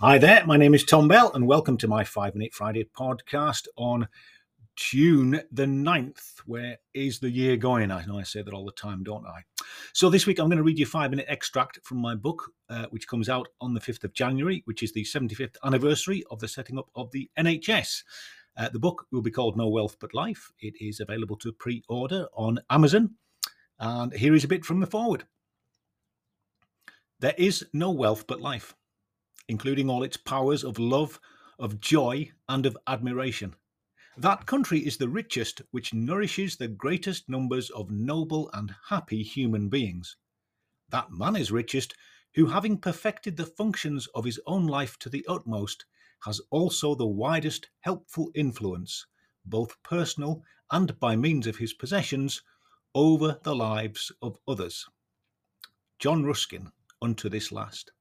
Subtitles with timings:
[0.00, 3.66] Hi there, my name is Tom Bell, and welcome to my Five Minute Friday podcast
[3.76, 4.06] on
[4.76, 6.34] June the 9th.
[6.46, 7.90] Where is the year going?
[7.90, 9.42] I know I say that all the time, don't I?
[9.94, 12.52] So, this week I'm going to read you a five minute extract from my book,
[12.70, 16.38] uh, which comes out on the 5th of January, which is the 75th anniversary of
[16.38, 18.04] the setting up of the NHS.
[18.56, 20.52] Uh, the book will be called No Wealth But Life.
[20.60, 23.16] It is available to pre order on Amazon.
[23.80, 25.24] And here is a bit from the foreword
[27.18, 28.76] There is no wealth but life
[29.48, 31.18] including all its powers of love,
[31.58, 33.54] of joy, and of admiration.
[34.16, 39.68] That country is the richest which nourishes the greatest numbers of noble and happy human
[39.68, 40.16] beings.
[40.90, 41.94] That man is richest
[42.34, 45.84] who, having perfected the functions of his own life to the utmost,
[46.24, 49.06] has also the widest helpful influence,
[49.44, 52.42] both personal and by means of his possessions,
[52.94, 54.86] over the lives of others.
[55.98, 57.92] John Ruskin, unto this last.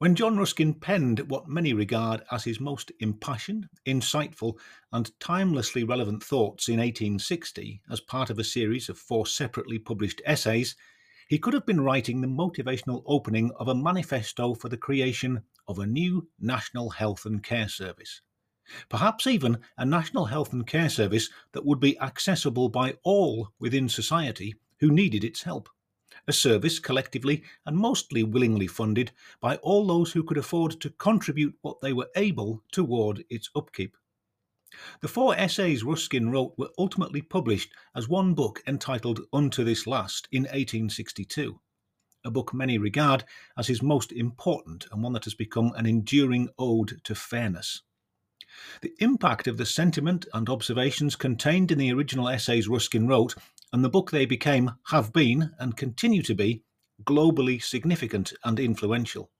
[0.00, 4.58] When John Ruskin penned what many regard as his most impassioned, insightful,
[4.90, 10.22] and timelessly relevant thoughts in 1860 as part of a series of four separately published
[10.24, 10.74] essays,
[11.28, 15.78] he could have been writing the motivational opening of a manifesto for the creation of
[15.78, 18.22] a new National Health and Care Service.
[18.88, 23.86] Perhaps even a National Health and Care Service that would be accessible by all within
[23.86, 25.68] society who needed its help
[26.26, 31.54] a service collectively and mostly willingly funded by all those who could afford to contribute
[31.62, 33.96] what they were able toward its upkeep.
[35.00, 40.28] The four essays Ruskin wrote were ultimately published as one book entitled Unto This Last
[40.30, 41.60] in 1862,
[42.24, 43.24] a book many regard
[43.56, 47.82] as his most important and one that has become an enduring ode to fairness.
[48.80, 53.34] The impact of the sentiment and observations contained in the original essays Ruskin wrote
[53.72, 56.64] and the book they became have been, and continue to be,
[57.04, 59.30] globally significant and influential.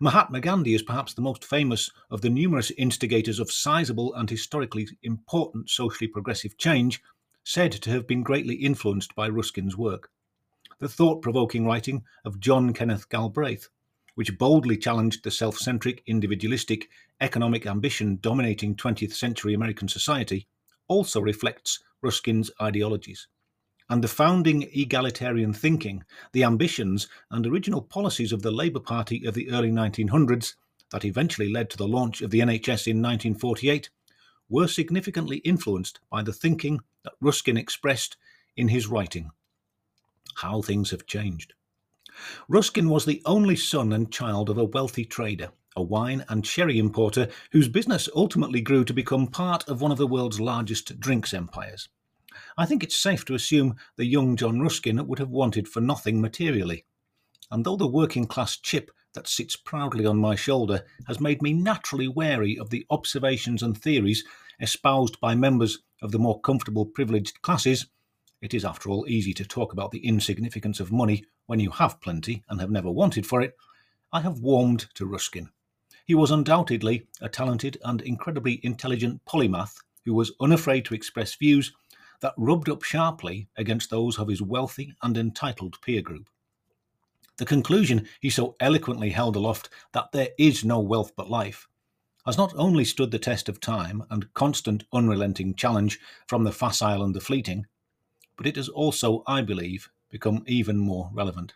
[0.00, 4.88] Mahatma Gandhi is perhaps the most famous of the numerous instigators of sizable and historically
[5.02, 7.00] important socially progressive change,
[7.44, 10.10] said to have been greatly influenced by Ruskin's work.
[10.80, 13.68] The thought provoking writing of John Kenneth Galbraith,
[14.16, 16.88] which boldly challenged the self centric, individualistic,
[17.20, 20.48] economic ambition dominating 20th century American society,
[20.88, 23.28] also reflects Ruskin's ideologies
[23.90, 29.34] and the founding egalitarian thinking, the ambitions and original policies of the Labour Party of
[29.34, 30.54] the early 1900s
[30.92, 33.90] that eventually led to the launch of the NHS in 1948
[34.48, 38.16] were significantly influenced by the thinking that Ruskin expressed
[38.56, 39.32] in his writing.
[40.36, 41.54] How things have changed.
[42.48, 46.78] Ruskin was the only son and child of a wealthy trader, a wine and sherry
[46.78, 51.34] importer whose business ultimately grew to become part of one of the world's largest drinks
[51.34, 51.88] empires.
[52.56, 56.20] I think it's safe to assume the young John Ruskin would have wanted for nothing
[56.20, 56.84] materially.
[57.50, 61.52] And though the working class chip that sits proudly on my shoulder has made me
[61.52, 64.24] naturally wary of the observations and theories
[64.60, 67.86] espoused by members of the more comfortable privileged classes,
[68.40, 72.00] it is after all easy to talk about the insignificance of money when you have
[72.00, 73.56] plenty and have never wanted for it.
[74.12, 75.50] I have warmed to Ruskin.
[76.06, 81.72] He was undoubtedly a talented and incredibly intelligent polymath who was unafraid to express views
[82.20, 86.28] that rubbed up sharply against those of his wealthy and entitled peer group.
[87.38, 91.66] The conclusion he so eloquently held aloft that there is no wealth but life
[92.26, 97.02] has not only stood the test of time and constant unrelenting challenge from the facile
[97.02, 97.66] and the fleeting,
[98.36, 101.54] but it has also, I believe, become even more relevant.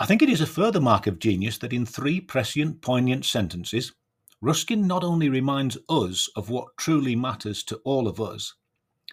[0.00, 3.92] I think it is a further mark of genius that in three prescient, poignant sentences,
[4.40, 8.54] Ruskin not only reminds us of what truly matters to all of us,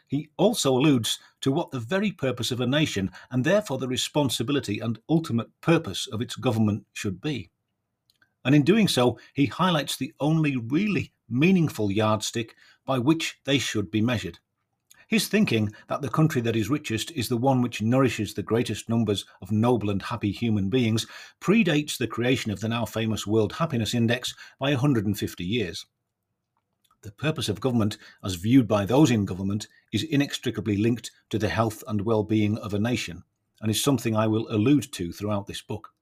[0.08, 4.80] he also alludes to what the very purpose of a nation, and therefore the responsibility
[4.80, 7.50] and ultimate purpose of its government, should be.
[8.44, 13.90] And in doing so, he highlights the only really meaningful yardstick by which they should
[13.90, 14.38] be measured.
[15.08, 18.90] His thinking that the country that is richest is the one which nourishes the greatest
[18.90, 21.06] numbers of noble and happy human beings
[21.40, 25.86] predates the creation of the now famous World Happiness Index by 150 years.
[27.04, 31.50] The purpose of government, as viewed by those in government, is inextricably linked to the
[31.50, 33.24] health and well being of a nation,
[33.62, 35.95] and is something I will allude to throughout this book.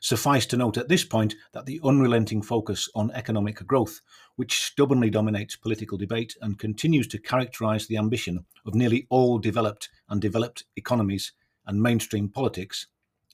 [0.00, 4.00] Suffice to note at this point that the unrelenting focus on economic growth,
[4.36, 9.88] which stubbornly dominates political debate and continues to characterize the ambition of nearly all developed
[10.08, 11.32] and developed economies
[11.66, 12.86] and mainstream politics,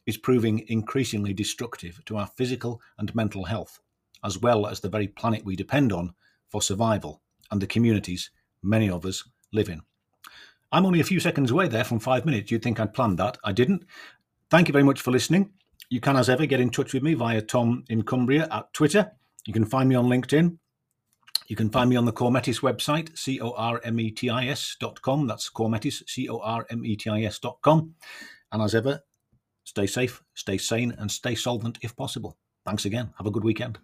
[0.07, 3.81] is proving increasingly destructive to our physical and mental health,
[4.25, 6.15] as well as the very planet we depend on
[6.49, 8.31] for survival and the communities
[8.63, 9.83] many of us live in.
[10.73, 12.51] I'm only a few seconds away there from five minutes.
[12.51, 13.39] You'd think I'd planned that.
[13.45, 13.85] I didn't.
[14.51, 15.51] Thank you very much for listening.
[15.89, 19.11] You can, as ever, get in touch with me via Tom in Cumbria at Twitter.
[19.47, 20.59] You can find me on LinkedIn.
[21.49, 24.47] You can find me on the Cormetis website, C O R M E T I
[24.47, 25.27] S dot com.
[25.29, 27.95] That's Cormetis, C O R M E T I S dot com.
[28.51, 29.01] And as ever,
[29.63, 32.37] stay safe, stay sane, and stay solvent if possible.
[32.65, 33.13] Thanks again.
[33.19, 33.79] Have a good weekend.